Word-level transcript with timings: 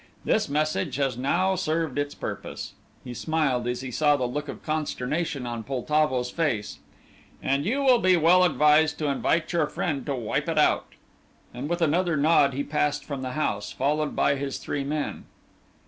This 0.25 0.49
message 0.49 0.95
has 0.95 1.15
now 1.15 1.53
served 1.53 1.99
its 1.99 2.15
purpose," 2.15 2.73
he 3.03 3.13
smiled, 3.13 3.67
as 3.67 3.81
he 3.81 3.91
saw 3.91 4.15
the 4.17 4.25
look 4.25 4.47
of 4.47 4.63
consternation 4.63 5.45
on 5.45 5.61
Poltavo's 5.63 6.31
face, 6.31 6.79
"and 7.39 7.67
you 7.67 7.83
will 7.83 7.99
be 7.99 8.17
well 8.17 8.43
advised 8.43 8.97
to 8.97 9.09
invite 9.09 9.53
your 9.53 9.67
friend 9.67 10.03
to 10.07 10.15
wipe 10.15 10.49
it 10.49 10.57
out"; 10.57 10.93
and 11.53 11.69
with 11.69 11.83
another 11.83 12.17
nod 12.17 12.55
he 12.55 12.63
passed 12.63 13.05
from 13.05 13.21
the 13.21 13.33
house, 13.33 13.71
followed 13.71 14.15
by 14.15 14.33
his 14.37 14.57
three 14.57 14.83
men. 14.83 15.25